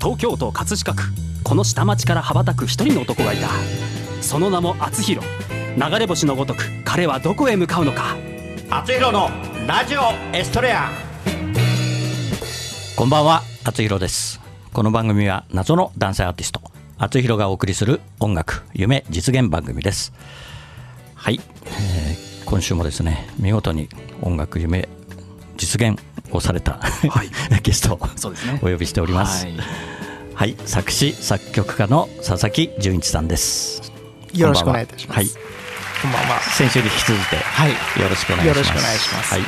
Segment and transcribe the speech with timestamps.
[0.00, 1.02] 東京都葛飾区。
[1.44, 3.48] この下町から羽ばたく一人の男がいた。
[4.22, 5.26] その名も厚弘。
[5.76, 8.16] 流れ星のごとく彼はどこへ向かうのか。
[8.70, 9.28] 厚弘の
[9.66, 10.00] ラジオ
[10.32, 10.88] エストレア。
[12.96, 14.40] こんばんは厚弘です。
[14.72, 16.62] この番組は謎の男性アーティスト
[16.96, 20.14] 厚弘がお送りする音楽夢実現番組です。
[21.14, 23.88] はい、えー今週もですね見事に
[24.22, 24.88] 音楽夢
[25.56, 25.96] 実現
[26.36, 26.80] をされた、
[27.62, 28.58] ゲストをそうですね。
[28.62, 29.46] お呼びしております。
[29.46, 29.56] はい。
[30.34, 33.92] はい、作詞作曲家の佐々木純一さんです。
[34.32, 35.16] よろしくお願いいたします。
[35.18, 35.22] は。
[35.22, 35.28] い。
[35.28, 36.40] こんばんは。
[36.40, 37.70] 先週に引き続いてはい。
[37.70, 38.58] よろしくお願いします。
[38.58, 39.34] よろしくお願いします。
[39.34, 39.42] はい、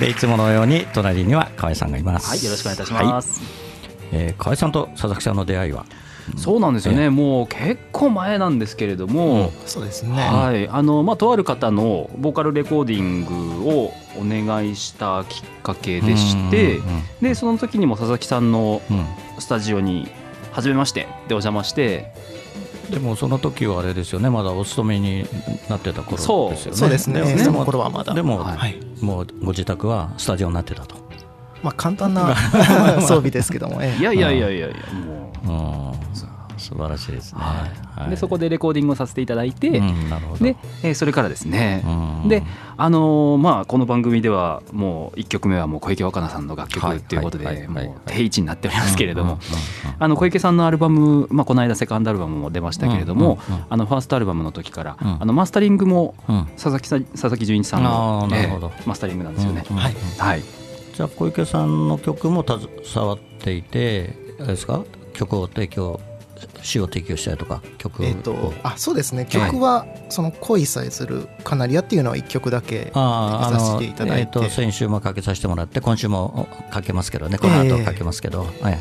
[0.00, 2.28] でいつものように隣には河合さんがいます。
[2.28, 2.44] はい。
[2.44, 3.40] よろしくお願いいたします、
[4.12, 5.84] えー河合さんと佐々木さんの出会いは？
[6.36, 10.14] そうなんですよね、もう結構前なんですけれども、そうですね。
[10.14, 10.68] はい。
[10.68, 13.24] あのまあ、とある方のボーカルレコーディン
[13.62, 18.82] グをお願いしたきっかけでして、うんうんでその時にも佐々木さんの
[19.38, 20.08] スタジオに
[20.52, 22.12] 初めましてでお邪魔して。
[22.90, 24.28] でもその時はあれですよね。
[24.28, 25.26] まだお勤めに
[25.70, 26.50] なってた頃そう。
[26.50, 26.78] ですよね。
[26.78, 27.22] そうですね。
[27.22, 28.12] でもその頃はまだ。
[28.12, 28.78] でも、はい。
[29.00, 30.96] もうご自宅はスタジオになってたと、
[31.64, 32.36] まあ簡単な
[33.00, 34.00] 装備ですけども、ええ。
[34.00, 34.76] いやいやいやいやいや
[35.48, 35.96] も
[36.52, 36.54] う。
[36.54, 37.58] ん、素晴らしいですね、う、はい。
[38.02, 40.44] はいでそこでレコーディングをさせていただいて、うん、なるほど。
[40.44, 42.28] で、えーそれからですね、うん。
[42.28, 42.42] で
[42.76, 47.18] あのーまあこの番組ではもう1曲目はもう小池若菜さんの楽曲とい。
[47.18, 47.68] うことで
[48.06, 49.38] 定位置になっておりますけれども
[50.16, 53.66] 小池さんのアルバム、まあ、この間セカンドアルバムも出ましたけれども、うんうんうん。
[53.70, 55.16] あのファーストアルバムの時から、うん。
[55.20, 56.46] あのマスタリングもうん。
[56.56, 59.64] 佐々木さん佐々木純一さんのええマスタリングなんですよね。
[59.70, 59.82] うんうん。
[59.82, 59.94] はい。
[60.18, 60.42] はい、
[60.94, 64.84] じゃあ小池さんの曲も携わっていてあれですか？
[65.12, 66.00] 曲を提供
[66.62, 69.26] 詩を提供したりとか曲を、えっと、あ、そうですね。
[69.26, 74.38] 曲はその恋さえするカナリアっていうのは一曲だけかけさせのていただいて。
[74.38, 77.38] えーと先週もかけさせてもらって今週もかけますけどね。
[77.38, 78.78] この後ええかけますけど、はい。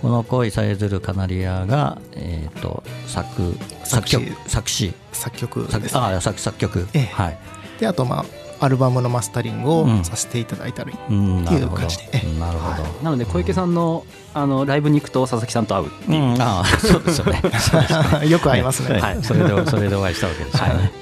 [0.00, 4.26] この恋さえずるカナリアが、えー、と作作曲。
[4.48, 4.92] 作詞。
[5.12, 5.88] 作曲ね。
[5.94, 7.02] あ作作曲、ええ。
[7.12, 7.38] はい、
[7.78, 8.24] であとまあ
[8.62, 10.92] アルバムのマスタリングうんをさせていただいたり。
[11.10, 17.42] うん、っていう感じでええなるほど、なので小池さんのあのライブに行くと佐々木さんと会ううん、ああそうですよね
[18.30, 18.98] よくありますね。
[19.00, 20.92] はい、それでそれでお会いしたわけですよね。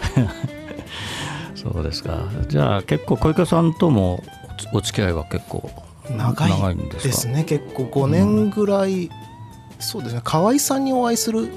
[1.54, 2.18] そうですか。
[2.48, 4.22] じゃあ結構小池さんとも
[4.72, 5.70] おお付き合いは結構
[6.10, 7.02] 長いですか？
[7.04, 7.44] ですね。
[7.44, 9.10] 結構5年ぐらい、
[9.78, 10.22] そうですね。
[10.24, 11.48] 河合さんにお会いする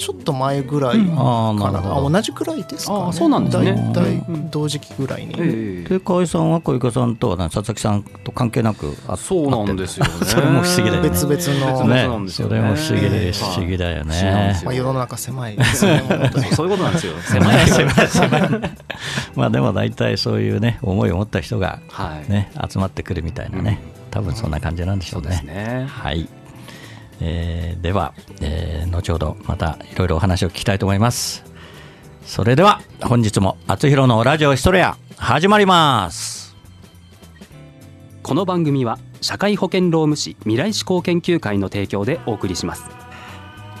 [0.00, 1.78] ちょっと前ぐらいうんああなかな。
[1.78, 2.06] るほど。
[2.08, 3.04] あ同じくらいですかね。
[3.08, 5.34] あそうなんですね大体うん同時期ぐらいに。
[5.38, 10.12] ええで河合さんは小池さんとはね佐々木さんと関係なくあ そうなんですよね。
[10.24, 12.56] それも不思議だよね別々の別々なんですよね。
[12.56, 14.64] それも不思議でええ不思議だよねす。
[14.64, 16.02] まあ、世の中狭いですね。
[16.56, 17.12] そういうことなんですよ。
[17.22, 18.50] 狭い狭い狭い。
[19.36, 22.30] まあでも大体そういうね思いを持った人がはい。
[22.32, 25.52] ね集まってくるみたいなね、多分そんな感じなんでしょそううですね。
[25.54, 25.86] ね。
[25.88, 26.28] はい、
[27.20, 31.44] えーでは、えー後ほどまたいろいろお話を聞きたいと思います。
[32.24, 36.56] それでは本日も厚弘のラジオヒストレア始まります。
[38.22, 42.84] この番組は社会保険労務士未来志向研究会の提供でお送りします。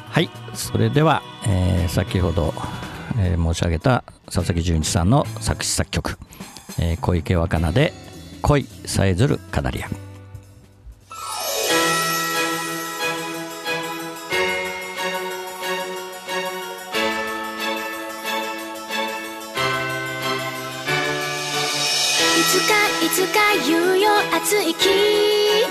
[0.08, 0.30] はい。
[0.54, 2.52] それでは、えー先ほど、
[3.18, 6.18] えー申し上げた佐々木純一さんの作詞作曲、
[6.78, 7.92] えー小池若菜で
[8.42, 9.88] 「恋さえずるカナリア」
[24.50, 24.88] 熱い気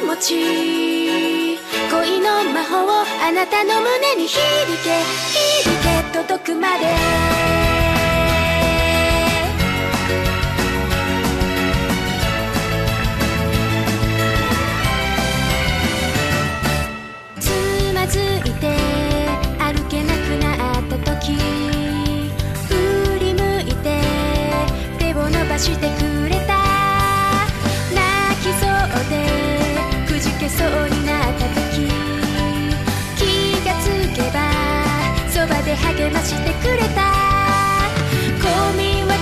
[0.08, 1.60] 持ち
[1.92, 4.40] 恋の魔法あなたの胸に響
[4.82, 5.04] け
[5.34, 6.86] 響け届くまで。
[17.42, 17.52] つ
[17.94, 18.78] まずいて
[19.60, 21.36] 歩けなくなった時
[22.70, 24.00] 振り向いて
[24.98, 26.49] 手を伸ばしてくれた。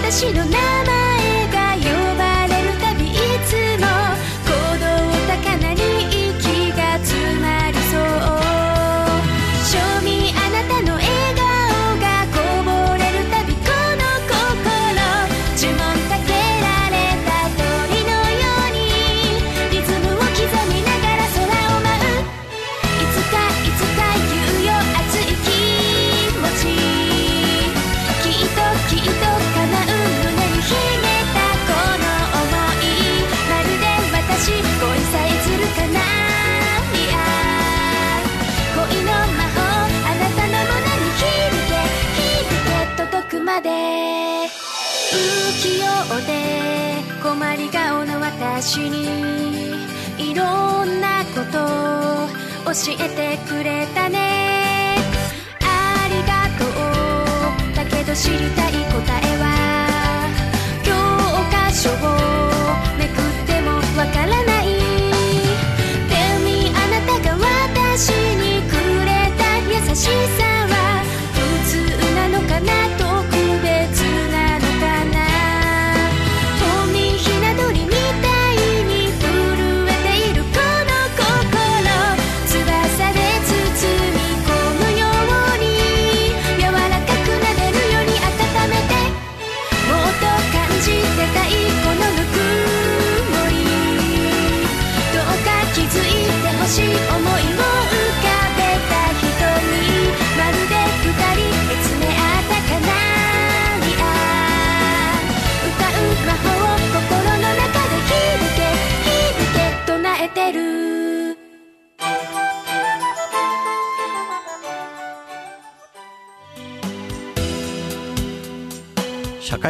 [0.10, 0.97] 私の名前
[45.58, 45.88] 器用
[46.28, 49.08] で困り顔の私に
[50.20, 51.58] いろんなこと
[52.72, 54.98] 教えてくれたね。
[55.62, 56.66] ありがと
[57.72, 57.76] う。
[57.76, 59.46] だけど知りたい答えは
[60.84, 60.94] 教
[61.52, 61.94] 科書を
[63.00, 64.66] めくってもわからない
[66.08, 66.14] 「手
[66.46, 68.74] にあなたが私にく
[69.06, 70.06] れた優し
[70.38, 70.44] さ」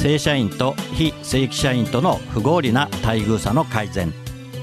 [0.00, 4.14] 正社員と非正規社員との不合理な待遇差の改善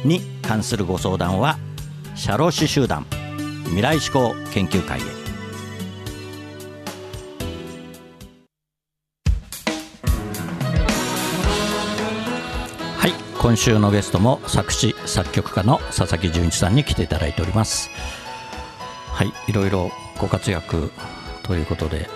[0.05, 1.57] に関するご相談は
[2.15, 3.05] 社労士集団
[3.65, 5.03] 未来志向研究会へ。
[12.97, 17.89] はい今週のゲストも作詞作曲家の佐々木純一さんに来ていただいております。
[19.11, 20.93] はいいろいろご活躍
[21.43, 22.09] ということで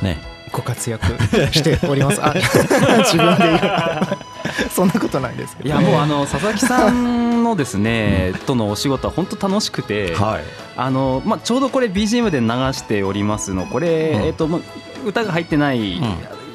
[0.00, 1.06] ねご活躍
[1.52, 2.20] しております。
[2.22, 2.32] あ
[3.04, 4.34] 自分で言う。
[4.70, 5.68] そんなことないですけど。
[5.68, 10.42] いやもうあの佐々木さんのですねとのお仕事は本当楽しくて、はい。
[10.76, 14.22] あのまあ、ちょうどこれ BGM で流しておりますのこれ、うん。
[14.24, 14.60] えっとまあ
[15.06, 16.04] 歌が入ってないん。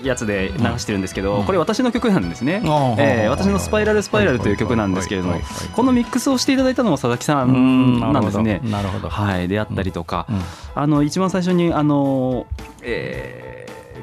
[0.04, 1.44] やつで流してるんですけど、うん。
[1.44, 2.62] これ私の曲なんですね、
[2.98, 5.42] えー私の「スパイラルスパイラル」という曲なんですけれども
[5.76, 8.62] このミックスをしていただいたのも佐々木さんなんですね。
[8.64, 9.10] なるほど。
[9.10, 10.42] はい、であったりとか、うん。
[10.76, 12.46] あの一番最初にあの、
[12.82, 13.49] えー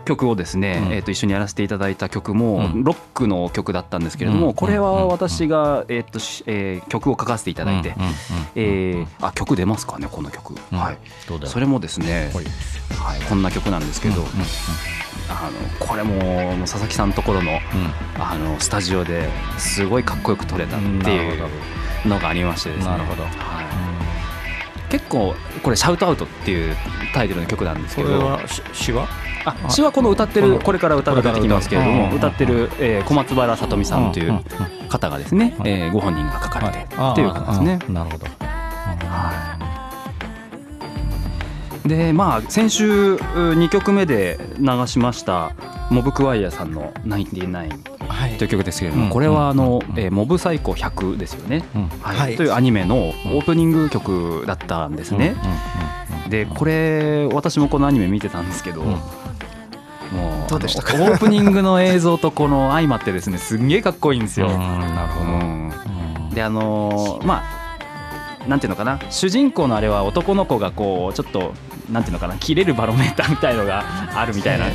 [0.06, 0.92] 曲をですね、うん。
[0.92, 2.84] えー、と一緒にやらせていただいた曲も、うん。
[2.84, 4.54] ロックの曲だったんですけれども、うん。
[4.54, 7.94] これは私が、えーとしえー曲を書かせていただいて、
[8.54, 10.78] えーあ曲出ますかねこの曲、うん。
[10.78, 10.98] はい、
[11.44, 12.44] それもですね、はい。
[13.18, 14.22] はい、こんな曲なんですけど、
[15.28, 17.58] あのこれも佐々木さんのところのうん。
[18.22, 19.28] あのスタジオで
[19.58, 21.48] すごいかっこよく撮れたっていう
[22.06, 22.90] のがありましてですね。
[22.90, 23.22] なるほど。
[23.24, 23.32] はい、
[24.88, 26.76] 結構これ「シャウトアウト」っていう
[27.14, 28.08] タイトルの曲なんですけど。
[28.08, 29.06] これはし詩は
[29.46, 34.40] あ詩はこの歌ってるこれから歌が出てきますけれども歌ってる、えー小松原さとみさんという
[34.88, 37.78] 方がですね、はいえーご本人が書かれてあっていう方ですね。
[37.88, 37.92] あ。
[37.92, 38.26] なるほど。
[41.86, 45.52] でまあ先週2曲目で流しました
[45.90, 47.95] モブクワイヤーさんの「99」はい
[48.38, 49.10] という曲ですけれども、うん。
[49.10, 49.98] これはあの、うん。
[49.98, 51.88] えーモブサイコ100ですよね、うん。
[52.00, 52.16] はい。
[52.16, 52.36] はい。
[52.36, 55.36] というアニメのオープニング曲だったんですね。
[56.28, 58.90] でこれ私もこのアニメ見てたんですけど、うん。
[58.90, 59.00] も
[60.46, 60.94] うどうでしたか？
[60.94, 64.48] オープニングの映像とこの相まってですねすんげえかっこいいんですよ。
[64.48, 64.52] うん。
[64.58, 65.24] なるほ
[66.30, 66.34] ど。
[66.34, 67.55] であのーまあ
[68.48, 69.00] なんていうのかな？
[69.10, 71.52] 主人公のあれは男の子がこうちょっと
[71.90, 72.36] なんていうのかな？
[72.36, 73.84] 切れるバロメーターみたいのが
[74.18, 74.66] あるみたいな、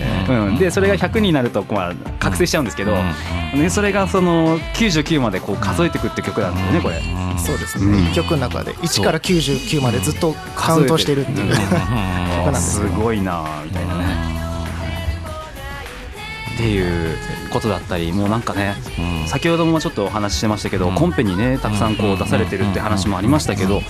[0.47, 2.93] うん、でそれが100になるとまあ覚醒しちゃうんですけど、
[3.55, 7.01] ね、それがその99までこう数えていくって曲なんですよねこれ。
[7.37, 7.91] そうですうん。
[7.93, 13.80] ね1曲の中で1から99までずっとカウントしてるっていう曲なんですすごいなあみたいな。
[13.80, 13.80] ね。
[16.61, 17.17] っていう
[17.51, 18.75] ことだったりもうなんかね
[19.23, 19.27] うん。
[19.27, 20.95] 先ほどもちょっとお話ししてましたけど、うん。
[20.95, 23.81] コンペにねたくさんこう出されてるって話もありましたけど、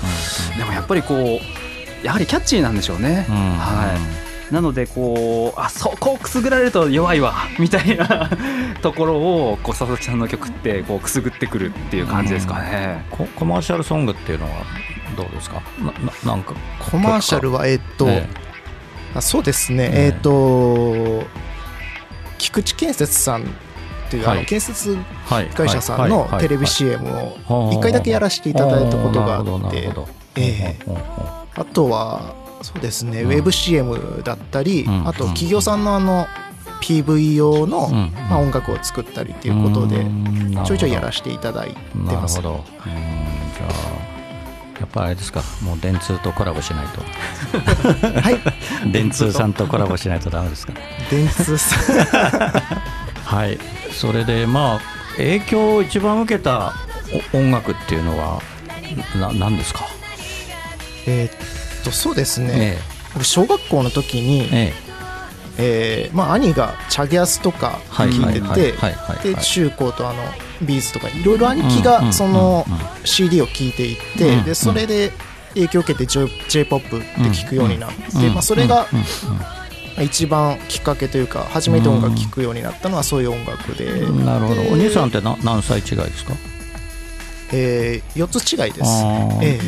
[0.57, 3.25] でもやっぱりこうやはりキャッチーなんでしょうね。
[3.29, 3.35] うん。
[3.35, 3.93] は
[4.49, 4.53] い。
[4.53, 8.29] なのでこうあそこをくすぐられると弱いわみたいな
[8.81, 13.05] ところをこう佐々木さんの曲ってこうくすぐってくるっていう感じですかね。
[13.11, 14.51] ココマーシャルソングっていうのは
[15.15, 15.61] どうですか？
[15.79, 18.27] なななんかコマーシャルはえっとえ
[19.15, 19.83] あそうですね。
[19.85, 21.23] えええっと
[22.41, 23.45] 菊池建設さんっ
[24.09, 24.39] ていうあはい。
[24.39, 27.07] の建設はい会社さんのテレビ CM
[27.47, 29.89] を一回だけやらせていただいたことがあって
[30.35, 30.79] ええ。
[31.55, 33.31] あとはそうですね、うん。
[33.31, 35.07] ウェブ CM だったり、うん。
[35.07, 36.27] あと企業さんのあの
[36.81, 40.03] PV 用の、うんまあ、音楽を作ったりっていうことで
[40.65, 42.37] ちょいちょいやらせていただいてます。
[42.37, 42.65] なるほど。
[42.85, 42.91] うん
[43.53, 43.67] じゃ
[44.07, 44.10] あ
[44.81, 47.01] やっぱあれですか、もう電通とコラボしないと。
[48.19, 48.39] はい
[48.91, 50.73] 電通さんとコラボしないとダメですか？
[51.11, 52.61] 電通さん
[53.23, 53.59] はい。
[53.93, 54.81] それでまあ
[55.17, 56.73] 影響を一番受けた
[57.33, 58.41] お音楽っていうのは
[59.19, 59.85] な何ですか？
[61.05, 62.79] えーっとそうですね、え
[63.13, 64.73] 僕小学校の時に、え
[65.57, 70.23] ええーまあ、兄がチャゲアスとかはい聞いてはいてはいはいはいで中高とあの
[70.61, 72.65] ビーズとかいろいろ兄貴うんがその
[73.03, 75.11] CD を聴いていって、うんでそれで
[75.53, 76.95] 影響を受けて J- J−POP って
[77.31, 77.95] 聞くようになって、
[78.27, 78.87] うんまあ、それが
[80.01, 84.61] 一番きっかけというか初めて音楽聴くようになったのはそういう音楽で、うんなるほど。
[84.63, 86.33] でお兄さんってな何歳違いですか？
[87.53, 88.89] えー、4つ違いです。
[89.43, 89.59] え。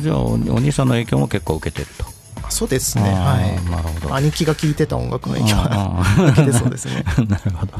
[0.00, 2.06] じゃあおお兄さんの影響も結構受けてると。
[2.48, 3.02] ーそうですね。
[3.02, 3.70] はい。
[3.70, 4.14] なるほど。
[4.14, 7.04] 兄貴が聴いてた音楽の影響はあー受けてそうですね。
[7.28, 7.72] なるほど。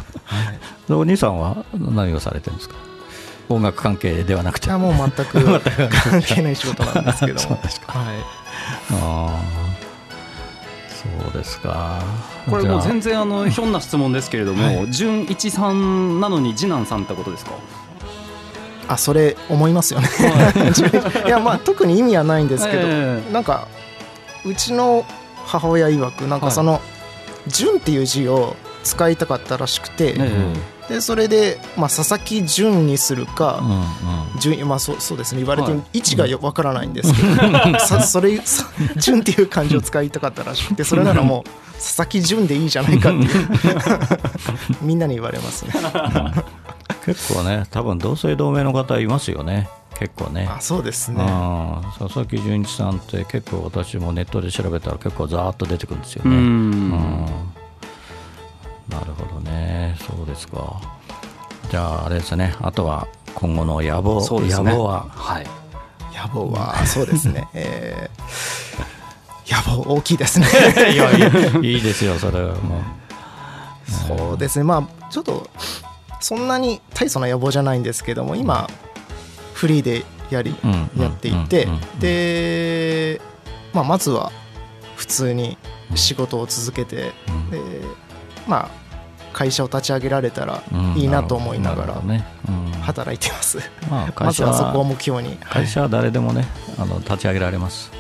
[0.89, 2.75] でお兄さんは何をされてるんですか？
[3.49, 4.67] 音楽関係ではなくて。
[4.67, 5.43] いやもう全く
[6.11, 7.57] 関係ない仕事なんですけども。
[7.87, 8.17] はい。
[8.93, 9.31] ああ
[10.89, 12.03] そうですか。
[12.51, 17.53] これもう全然然あのひょんな質問ですけれども、純一さんなのに次男さんってことですか？
[18.89, 20.09] あそれ思いますよね。
[21.27, 21.29] い。
[21.29, 23.23] やまあ特に意味はないんですけど、え。
[23.33, 23.69] なんか
[24.49, 25.05] うちの
[25.47, 26.81] 母親曰くなんかその
[27.47, 30.55] 「純」っていう字を使いたかったらしくて、え
[30.89, 33.75] でそれで、まあ、佐々木純にするか、うんう
[34.37, 34.41] ん。
[34.41, 35.43] 純まあそうそうですね。
[35.43, 35.83] 言われて、はい。
[35.93, 43.49] 位置がよわからないんですけど、 さそれさ純っていう漢字を使いたかったらしくてそれならもう佐々木純でいいじゃないかっていう。
[44.81, 45.75] みんなに言われますね。
[47.05, 49.69] 結構ね、多分同姓同名の方いますよね。
[49.99, 50.47] 結構ね。
[50.49, 51.19] あそうですね。
[51.99, 56.37] 佐々木純一さんって結構私もネットで調べたら結構ざーっと出てくるんですようね。
[56.37, 56.91] ん。
[56.91, 56.97] な
[59.01, 60.81] るほどね、そうですか。
[61.71, 64.49] じゃあ、あれですね、あとは今後の野望、ね。
[64.49, 65.47] 野望は、はい。
[66.17, 68.89] 野望はそうですね、 えー
[69.51, 70.47] 野望大きいですね。
[70.93, 71.29] いやいや
[71.63, 72.55] いいですよ、それは。
[72.57, 72.83] もう。
[73.91, 74.65] そうですね。
[74.65, 75.49] まあちょっと
[76.21, 78.69] そんなに大層な野望じゃないんですけども今
[79.59, 81.77] フリーでやりうんやっていてうんうん。
[81.79, 83.21] うんで、
[83.73, 84.31] まあ、まずは
[84.97, 85.59] 普通に
[85.97, 87.51] 仕事を続けてうん。
[87.51, 87.59] で
[88.47, 88.89] まあ
[89.33, 90.95] 会社を立ち上げられたらうん。
[90.97, 92.03] いいなと思いながら
[92.83, 93.59] 働いてます、
[93.91, 96.47] まあ、 ま会社ずはそこをは目標に、会社は誰でもね
[96.79, 97.91] あの立ち上げられます。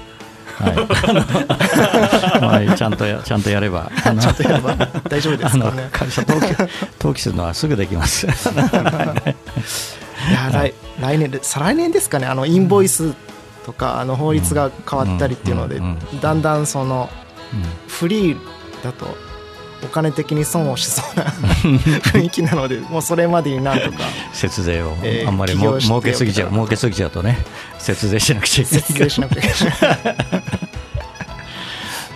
[0.59, 0.75] はい、
[2.69, 4.75] まあ、ちゃんとやちゃんとやれば、ちゃんとやれば
[5.09, 5.89] 大丈夫ですかね。
[5.93, 6.47] 会社登記
[6.99, 8.27] 登記するのはすぐできます。
[10.29, 12.27] いや来来年で再来年ですかね。
[12.27, 13.15] あのインボイス
[13.65, 15.81] とかあの法律が変わったりっていうので
[16.21, 17.09] だんだんその
[17.53, 17.63] うん。
[17.89, 18.39] フリー
[18.85, 19.17] だと
[19.85, 21.25] お金的に損をしそうな
[22.13, 23.99] 雰囲気なのでもうそれまでになんとか
[24.33, 27.39] 節税を、えーあんまりも儲けすぎちゃう儲けすぎちゃうとね
[27.79, 28.83] 節税しなくちゃいけない。
[28.83, 30.58] 節税しなくちゃいけない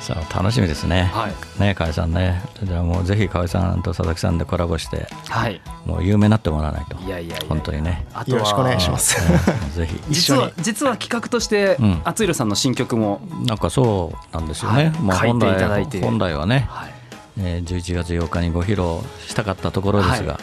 [0.03, 1.05] さあ楽しみですね。
[1.15, 1.61] はい。
[1.61, 2.43] ね河合さんね。
[2.65, 5.61] じゃあもうぜひ河合さんと佐々木さんでコラボしてはい。
[5.87, 6.97] もう有名になってもらわないと。
[6.99, 7.47] いやいやいや。
[7.49, 8.05] 本当にね。
[8.13, 9.17] あとはよろしくお願いします。
[9.23, 9.95] うんぜひ。
[10.11, 10.43] 実一緒に。
[10.43, 12.03] は実は企画としてうん。
[12.05, 14.87] 厚弘さんの新曲も、なんかそうなんですよね。
[14.87, 14.93] はい。
[15.01, 16.01] まあ本書いていただ来いて。
[16.01, 16.93] 本来はね、はい。
[17.39, 20.41] えー11月8日にご披露したかったところですが、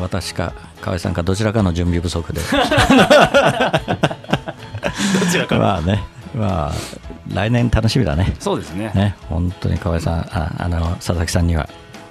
[0.00, 2.40] 私か河合さんかどちらかの準備不足で。
[2.48, 2.48] ど
[5.30, 5.58] ちらか。
[5.60, 6.02] まあね、
[6.34, 6.72] まあ
[7.32, 8.34] 来年楽しみだね。
[8.38, 8.92] そうですね。
[8.94, 11.68] ね、本当に河合さん、ああの佐々木さんには、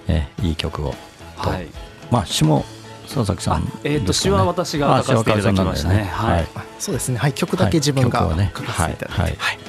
[0.07, 0.95] えいい曲を。
[1.41, 1.50] と。
[1.50, 1.67] はい。
[2.12, 2.65] まあ詩も
[3.05, 6.01] 佐々木さあんえーと詩は私が書かせていただきましたね。
[6.01, 6.47] あ詩は河合さんなんだよはい。
[6.79, 7.17] そうですね。
[7.17, 8.51] はい曲だけ自分がはい曲をね。
[8.55, 9.36] 書かせていただいて、はい。
[9.38, 9.59] はい。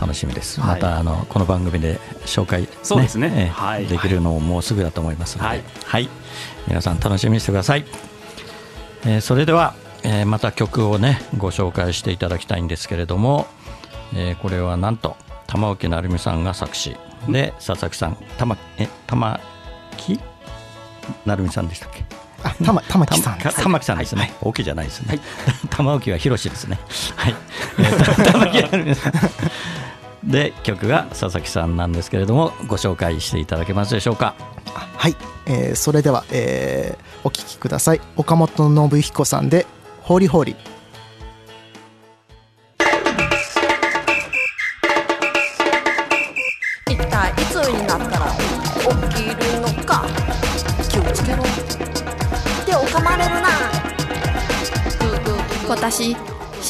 [0.00, 0.70] 楽しみです、はい。
[0.70, 3.32] またあのこの番組で紹介、そうですね。
[3.36, 3.86] ええはい。
[3.86, 5.62] できるのももうすぐだと思いますので、はい。
[5.84, 6.08] はい。
[6.66, 7.84] 皆さん楽しみにしてください、
[9.04, 13.46] えーそれでは、えーまた曲をねご紹介していただきたいんですけれども、
[14.14, 15.16] えーこれはなんと
[15.46, 16.96] 玉置成美さんが作詞。
[17.28, 18.16] で佐々木さん。
[18.38, 19.40] 玉え玉
[19.96, 20.18] 木？
[21.26, 22.04] 成美さんでしたっけ？
[22.44, 23.38] あ玉玉木さん。
[23.38, 24.32] た玉木さんですね。
[24.40, 25.20] 大きいじゃないですね。
[25.70, 26.78] 玉置は広しですね。
[27.16, 27.34] はい。
[27.78, 29.12] えーと 玉木成美さん。
[30.24, 34.34] で曲が佐々木さんなんですけれどもご紹介していただけますでしょうか？
[34.96, 35.16] はい、
[35.46, 38.00] えーそれでは、えーお聴きください。
[38.16, 39.64] 岡本信彦さんで
[40.02, 40.56] 「ホーリーホーリー」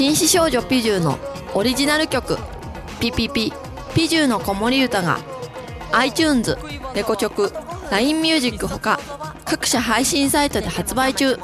[0.02, 1.16] 紳士少女ピジューの
[1.54, 2.36] オリジナル曲
[2.98, 3.52] 「ピピピ
[3.94, 5.20] ピジューの子守歌が
[5.92, 6.58] iTunes
[6.92, 7.54] レコチョク
[7.88, 8.98] LINE ミュージックほか
[9.44, 11.38] 各種配信サイトで発売中。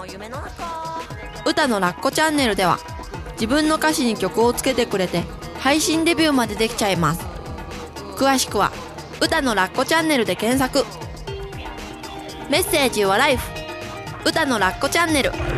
[1.47, 2.81] 歌のラッコチャンネルでは
[3.35, 5.23] 自分の歌詞に曲をつけてくれて
[5.61, 7.21] 配信デビューまでできちゃいます。
[8.17, 8.73] 詳しくは
[9.23, 10.85] 「歌のラッコチャンネル」で検索。
[12.51, 13.49] メッセージはライフ。
[14.25, 15.58] 歌のラッコチャンネル。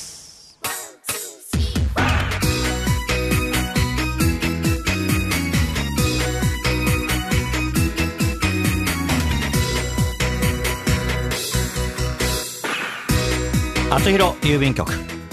[13.93, 14.89] 厚弘郵便局。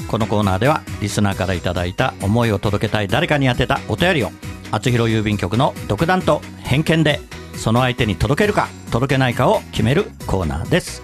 [0.08, 4.30] このコーナーではリスナーからいただいた思いを届けたい誰かに宛てたお便りを
[4.72, 7.20] 厚弘郵便局の独断と偏見で
[7.54, 11.02] その相手に届けるか届けないかを決めるコーナーです。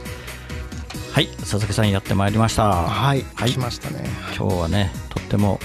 [1.12, 2.66] はい佐々木さんやってまいりました。
[2.68, 3.50] はい、はい。
[3.50, 4.04] 来ましたね。
[4.36, 5.60] 今日はねとっても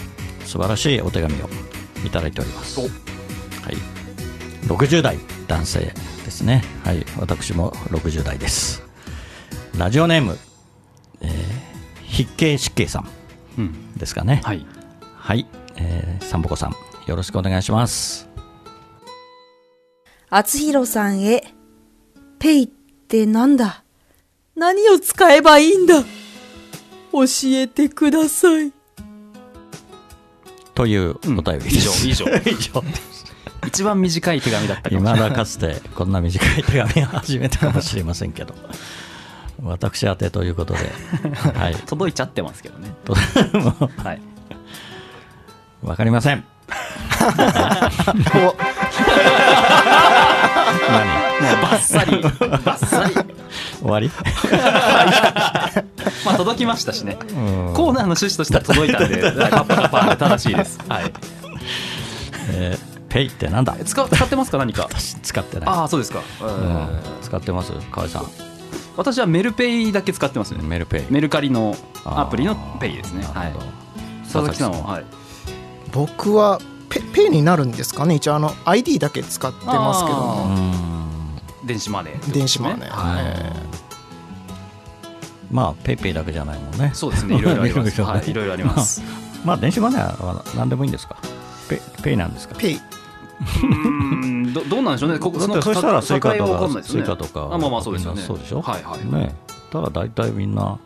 [0.45, 1.49] 素晴らしいお手紙を
[2.05, 2.81] いただいております。
[2.81, 2.89] はい。
[4.67, 5.17] 60代
[5.47, 5.93] 男性で
[6.29, 6.63] すね。
[6.83, 8.83] はい私も60代です。
[9.75, 10.37] ラジオネーム、
[11.21, 11.68] えー
[12.09, 13.09] 筆形湿形さん
[13.57, 14.41] うんですかね。
[14.43, 14.65] はい。
[15.15, 16.75] はい、えー、サンボコさん
[17.07, 18.27] よろしくお願いします。
[20.29, 21.53] 厚弘さんへ、
[22.39, 23.83] ペイってなんだ？
[24.55, 26.03] 何を使えばいいんだ？
[27.11, 28.71] 教えてください。
[30.75, 32.37] というお便りです、以上以上。
[32.51, 32.83] 以上
[33.67, 35.29] 一番短い手紙だったかもし今れない。
[35.31, 38.55] だかつてこんな短い手紙は初めてかもしれませんけど
[39.63, 40.79] 私宛てということで。
[41.57, 41.75] はい。
[41.75, 42.91] 届いちゃってますけどね。
[44.03, 44.21] はい。
[45.83, 46.43] わかりません。
[48.35, 48.55] お
[51.41, 52.21] 何バッサリ。
[52.21, 53.13] バッサリ。
[53.81, 54.09] 終わり？
[56.25, 57.17] まあ届きましたしね。
[57.21, 57.73] うん。
[57.73, 61.13] コーナーの趣旨としては届いたんでパッパカパーで正しいですはい
[62.51, 66.87] えーペイってなんだ使使ってますか何か私使ってないああそうですか、うん
[67.23, 68.25] 使ってます河合さん
[68.99, 70.61] 私はメルペイだけ使ってますね。
[70.61, 71.11] メルペイ。
[71.11, 73.23] メルカリのアプリのペイですね。
[73.23, 73.53] はい。
[74.23, 74.71] 佐々木さん。
[74.71, 75.05] は、はい、
[75.93, 78.15] 僕はペイペイになるんですかね。
[78.15, 80.17] 一応あの ID だけ使ってますけど。
[80.17, 81.39] うもん。
[81.65, 82.89] 電子マネーね、電子マネー。
[82.89, 83.25] はい。
[83.25, 83.53] え
[85.51, 86.91] まあペイペイだけじゃないもんね。
[86.93, 87.35] そうですね。
[87.37, 87.89] いろいろあります。
[88.01, 88.29] いろいろねはい。
[88.29, 89.01] いろいろあります。
[89.45, 91.15] まあ電子マネーは何でもいいんですか？
[91.69, 92.55] ペイペイなんですか？
[92.55, 92.79] ペイ
[94.63, 95.19] どどうなんでしょうね。
[95.19, 97.01] こだってそしたらスイカと境は分かんないかですね。
[97.01, 98.21] スイカとかあまあまあそうですよね。
[98.21, 98.61] そうでしょ？
[98.61, 99.35] はいはい、ね。
[99.71, 100.79] ただ大体みんな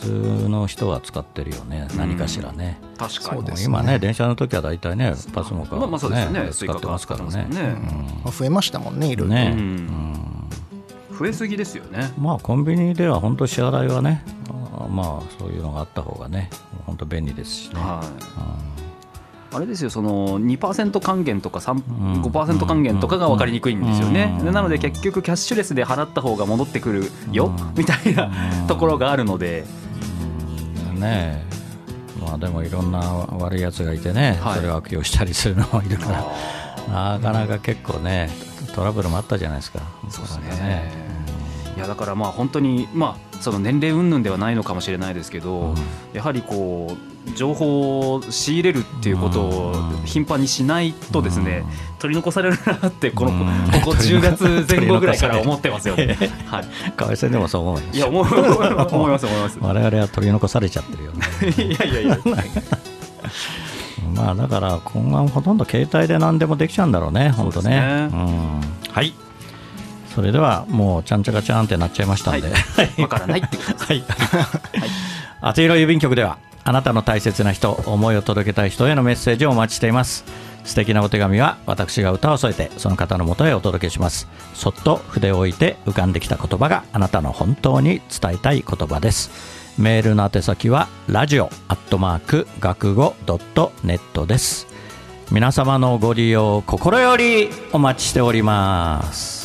[0.00, 1.88] 普通の人は使ってるよね。
[1.96, 2.80] 何かしらね。
[2.96, 3.40] 確かに。
[3.40, 3.64] そうですね。
[3.66, 6.48] 今ね電車の時は大体ねパスモかまあまあそうですよね。
[6.52, 7.46] 使ってますからね。
[7.50, 7.76] ね。
[8.24, 9.34] まあ増えましたもんねいろいろ。
[9.34, 9.76] ねううん。
[9.76, 10.48] ん
[11.18, 12.12] 増えすぎですよね。
[12.16, 14.24] まあコンビニでは本当支払いはね
[14.78, 16.48] あまあそういうのがあった方がね
[16.86, 17.80] 本当便利ですしね。
[17.80, 18.87] はい
[19.50, 22.22] あれですよその2%還元とか3ん。
[22.22, 24.38] 5%還元とかが分かりにくいんですよね。
[24.44, 27.74] なので結局キャッシュレスで払った方が戻ってくるようん。
[27.76, 28.30] みたいな
[28.60, 28.66] うん。
[28.66, 29.64] ところがあるので。
[30.90, 32.20] うんねえ。
[32.20, 32.98] まあでもいろんな
[33.38, 34.56] 悪いやつがいてね、はい。
[34.56, 36.24] それを悪用したりするのもいるから。
[37.14, 38.30] なかなか結構ね
[38.74, 39.80] トラブルもあったじゃないですか。
[40.10, 40.90] そうですね。
[41.76, 45.74] いやだからまあ本当にまあその年齢云々ではないのかもしれないですけど、
[46.12, 50.06] やはりこう情報を仕入れるっていうことをうん。
[50.06, 51.64] 頻繁にしないとですね、
[51.98, 53.46] 取り残されるなってこのうん。
[53.72, 56.16] ここ10月前後ぐらいから思ってますよね。
[56.46, 56.64] はい。
[56.96, 59.58] 河合さんでもそう思ういや思う思います思います。
[59.60, 61.26] 我々は取り残されちゃってるよね。
[61.56, 62.18] いやいやいや。
[64.14, 68.08] まあだから今後はほとんど携帯で何でもできちゃうんだろうね本当ね。
[68.10, 68.60] そうん。
[68.90, 69.12] はい。
[70.14, 72.50] それではもうちゃんちゃかちゃんってなっちゃいましたんで、
[73.00, 73.84] わからないってことです。
[73.84, 74.04] はい。
[75.40, 80.26] 厚弘郵便局では、あなたの大切な人、思いを届けたい人へのメッセージをお待ちしています。
[80.64, 84.28] 素敵なお手紙は、私が歌を添えて、その方のもとへお届けします。
[84.52, 89.30] そっと筆を置いて浮かんできた言葉があなたの本当に伝えたい言葉です。
[89.78, 94.66] メールの宛先は、ラジオアットマーク学語ドットネットです。
[95.30, 99.37] 皆様のご利用を心よりお待ちしております。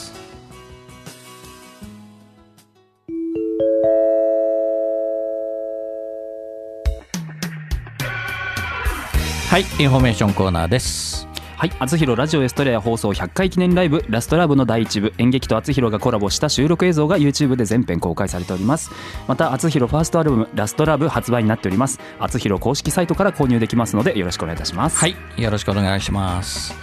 [9.50, 11.28] はい、インフォメーションコーナーです。
[11.58, 18.92] はい、あつひろラジオエストレア放送100回記念ライブラストラブの第一部演劇とあつひろがコラボした収録映像が YouTube で全編公開されております
[19.30, 26.76] またあつひろファーストアルバムラストラブ発売になっておりますあつひろ公式サイトから購入できますのでよろしくお願いいたしますはい、よろしくお願いします。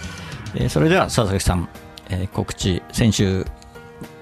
[0.55, 1.69] えーそれでは佐々木さん、
[2.09, 3.45] えー告知先週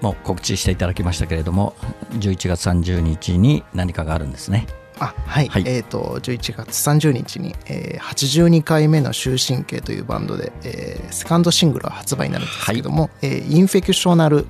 [0.00, 1.74] も告知していただきましたけれども、
[2.18, 4.66] 11月30日に何かがあるんですね。
[5.00, 5.64] あはい、はい。
[5.66, 14.46] えっ、と11月30日に、えー、82回目の終身刑というバンドで、えーセカンドシングルが発売になるんですけども、えーインフェクショナル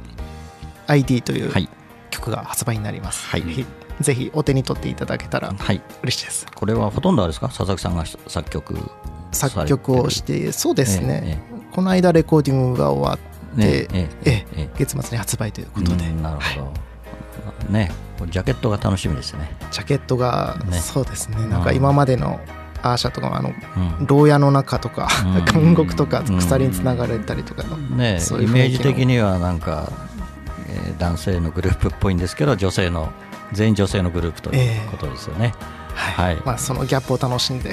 [0.87, 1.69] ID というはい。
[2.11, 3.45] 曲が発売になります、はい。
[4.01, 6.47] ぜひお手に取っていただけたらはい、嬉しいです。
[6.55, 8.79] これはほとんどあれですか、佐々木さんが作曲
[9.33, 11.39] 作曲をしてそうですね、え
[11.73, 14.71] この間レコーディングが終わって、ねえええええ。
[14.79, 16.67] 月末に発売ということで、うんなるほど。
[16.67, 16.81] ね、こ
[18.27, 19.51] れジャケットが楽しみですね。
[19.71, 20.79] ジャケットが、ね。
[20.79, 21.47] そうですね。
[21.47, 22.41] なんか今までの
[22.83, 23.53] アーシャとかあの
[24.01, 24.07] うん。
[24.07, 25.45] 牢屋の中とかうん。
[25.45, 27.77] 監獄とか鎖につながれたりとかの、
[28.37, 29.91] ういうイメージ的にはなんか、
[30.69, 33.11] えー男性のグループっぽいんですけど女性の
[33.53, 35.55] 全員女性のグループということですよね。
[35.95, 36.43] はいはい。
[36.45, 37.71] まあ、そのギャップを楽しんで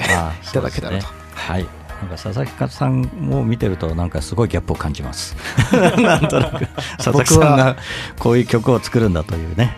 [0.52, 1.12] ただけたらと、ね。
[1.34, 1.66] はい。
[2.00, 5.36] なんか佐々木さんを見てるとなんかすごいギャップを感じます。
[5.72, 7.76] なんとなく佐々木さんが
[8.18, 9.76] こういう曲を作るんだというね。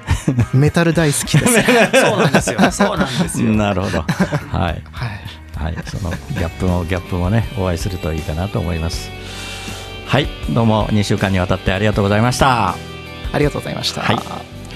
[0.52, 1.62] メタル大好きです
[2.00, 3.98] そうなんですよそうなんですよなるほど。
[4.00, 4.08] はい。
[4.58, 4.82] はい
[5.56, 9.10] はい、そのギャップもギャップもねお会いするといいかなと思います。
[10.06, 12.74] はい、どうも2週間にわたってありがとうございました。
[13.32, 14.18] ありがとうございました、はい、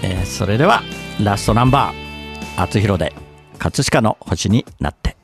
[0.03, 0.83] えーそれでは
[1.21, 1.95] ラストナンバー
[2.63, 3.13] 「あつひろで
[3.59, 5.17] 葛飾の星になって」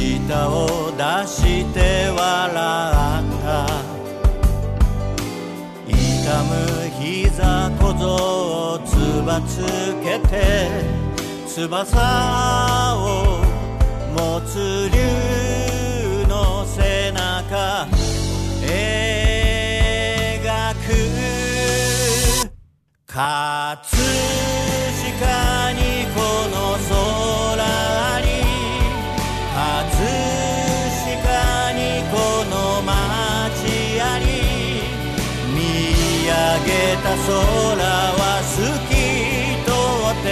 [0.00, 3.68] 舌を出して笑った。
[5.86, 5.94] 痛
[6.44, 6.50] む
[6.98, 8.04] 膝小僧
[8.72, 8.88] をつ
[9.26, 9.60] ばつ
[10.02, 10.32] けて
[11.46, 13.44] 翼を
[14.14, 14.96] 持つ竜
[16.26, 17.86] の背中
[18.62, 18.72] 描
[20.76, 20.88] く。
[23.06, 23.76] 葛
[25.20, 25.59] 飾
[36.66, 37.30] げた空
[38.20, 38.56] は透
[38.88, 38.92] き
[39.64, 39.70] 通
[40.10, 40.26] って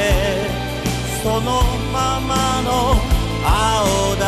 [1.22, 1.46] その
[1.92, 2.30] まま
[2.62, 2.68] の
[3.44, 3.46] 青
[4.16, 4.24] だ。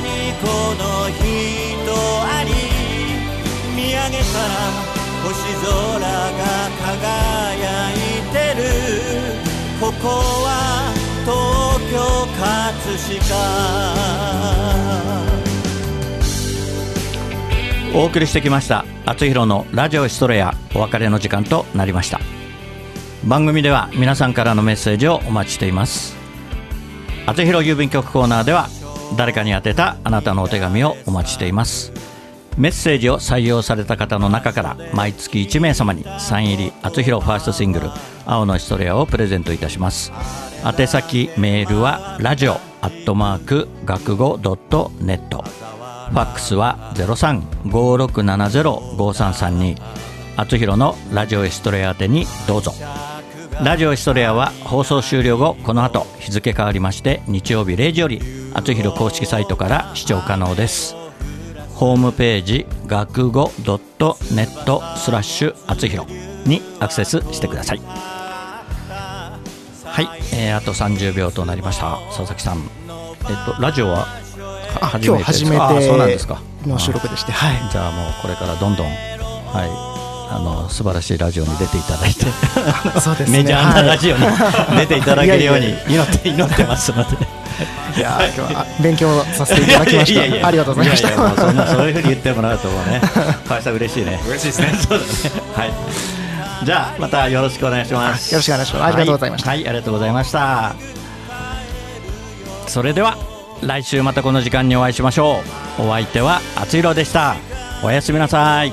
[0.00, 0.06] に
[0.42, 0.44] こ
[0.78, 0.82] の
[1.14, 1.22] 人
[2.24, 2.48] あり。
[3.76, 4.54] 見上げたら
[5.24, 5.28] 星
[5.62, 5.68] 空
[6.00, 6.42] が
[6.78, 7.37] 輝いてる
[9.80, 10.92] ここは
[11.24, 11.98] 東京
[12.36, 12.78] 葛
[13.20, 13.36] 飾。
[17.94, 22.20] お送りしてきました「あつひろのラジオストレア」お別れの時間となりました。
[23.24, 26.16] 番組では皆さんからのメッセージをお待ちしています。
[27.26, 28.68] あつひろ郵便局コーナーでは
[29.16, 31.92] 誰かに宛てたあなたのお手紙をお待ちしています。
[32.58, 37.88] メッセージを採用された方の中から毎月1名様にサイン入りあつひろファーストシングル
[38.26, 40.12] 「青のヒストレア」をプレゼントいたします。
[40.64, 45.44] 宛先メールはラジオアットマーク学語ドットネット。
[46.10, 49.76] ファックスは0356705332
[50.36, 52.74] あつひろのラジオエストレア宛てにどうぞ。
[53.62, 58.20] ラジオエストレアは放送終了後この後日付変わりまして日曜日0時より
[58.54, 60.97] あつひろ公式サイトから視聴可能です。
[61.78, 66.06] ホームページ学語 .net スラッシュあつひろ
[66.44, 67.78] にアクセスしてください。
[67.78, 69.38] は
[70.02, 72.00] い、えーあと30秒となりました。
[72.08, 72.58] 佐々木さん。
[72.58, 72.64] えっ
[73.56, 74.08] とラジオは
[74.80, 76.42] あ初今日初めめてですかあそうなんですか。
[76.64, 77.56] ての収録でしてはい。
[77.70, 78.92] じゃあもうこれからどんどんは
[79.64, 79.70] い。
[80.30, 82.26] あの素晴らしいラジオに出ていただいて。
[83.00, 83.38] そうですね。
[83.38, 84.26] メジャーなラジオに
[84.78, 87.37] 出ていただけるように祈って祈ってますので
[87.96, 93.00] いやー今日はあ勉強させていただきましいやいやいやたありがとうございましいやいやそんなたそういうふうに言ってもらうともうね
[93.46, 94.20] 川合さん嬉しいね。
[94.26, 94.68] 嬉しいですね。
[94.78, 95.10] そうだね。
[95.54, 96.64] はい。
[96.64, 98.32] じゃあまたよろしくお願いします。
[98.32, 98.84] よろしくお願いします。
[98.84, 99.50] ありがとうございました。
[99.50, 100.74] はい、はいありがとうございました。
[102.66, 103.16] それでは
[103.62, 105.40] 来週またこの時間にお会いしましょ
[105.78, 105.82] う。
[105.82, 107.36] お相手はあつひろでした。
[107.82, 108.72] おやすみなさい。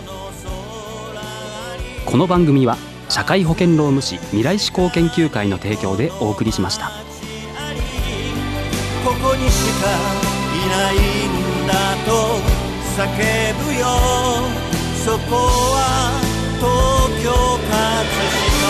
[2.06, 2.78] この番組は
[3.10, 7.05] 社会保険労務士未来志向研究会の提供でお送りしました
[9.06, 9.86] ここにしか
[10.52, 11.74] いないんだ
[12.08, 12.10] と
[12.98, 13.04] 叫
[13.64, 13.86] ぶよ。
[15.06, 15.36] そこ
[15.76, 15.78] は
[16.58, 16.66] 東
[17.24, 17.30] 京
[17.70, 18.66] 葛飾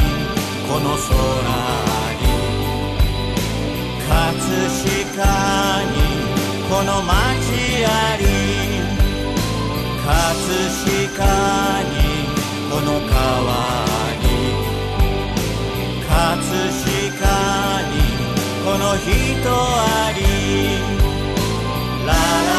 [0.70, 1.10] この空
[2.20, 2.22] に。
[4.08, 4.14] 葛
[4.78, 5.26] 飾
[5.94, 5.99] に。
[11.20, 13.50] この川
[14.22, 14.24] に。
[16.08, 16.12] 葛
[16.72, 17.28] 飾
[17.84, 17.94] に
[18.64, 19.10] この人
[19.50, 20.20] あり。
[22.06, 22.59] ララララ